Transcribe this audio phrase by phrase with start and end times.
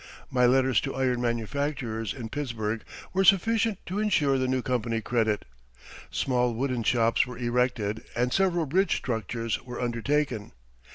[0.31, 5.45] My letters to iron manufacturers in Pittsburgh were sufficient to insure the new company credit.
[6.09, 10.53] Small wooden shops were erected and several bridge structures were undertaken.